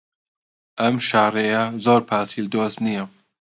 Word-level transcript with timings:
ئەم 0.81 0.95
شاڕێیە 1.07 1.63
زۆر 1.85 2.01
پایسکل 2.09 2.45
دۆست 2.53 2.77
نییە. 2.85 3.03